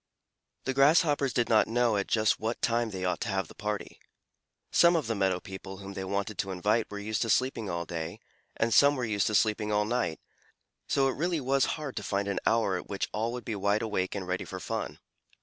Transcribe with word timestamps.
The 0.63 0.73
Grasshoppers 0.73 1.31
did 1.31 1.47
not 1.47 1.67
know 1.67 1.95
at 1.95 2.07
just 2.07 2.39
what 2.39 2.59
time 2.59 2.89
they 2.89 3.05
ought 3.05 3.21
to 3.21 3.29
have 3.29 3.47
the 3.47 3.53
party. 3.53 3.99
Some 4.71 4.95
of 4.95 5.05
the 5.05 5.13
meadow 5.13 5.39
people 5.39 5.77
whom 5.77 5.93
they 5.93 6.03
wanted 6.03 6.39
to 6.39 6.49
invite 6.49 6.89
were 6.89 6.97
used 6.97 7.21
to 7.21 7.29
sleeping 7.29 7.69
all 7.69 7.85
day, 7.85 8.19
and 8.57 8.73
some 8.73 8.95
were 8.95 9.05
used 9.05 9.27
to 9.27 9.35
sleeping 9.35 9.71
all 9.71 9.85
night, 9.85 10.19
so 10.87 11.07
it 11.07 11.13
really 11.15 11.39
was 11.39 11.65
hard 11.77 11.95
to 11.97 12.03
find 12.03 12.27
an 12.27 12.39
hour 12.47 12.77
at 12.77 12.87
which 12.89 13.09
all 13.13 13.31
would 13.33 13.45
be 13.45 13.55
wide 13.55 13.83
awake 13.83 14.15
and 14.15 14.27
ready 14.27 14.43
for 14.43 14.59
fun. 14.59 14.97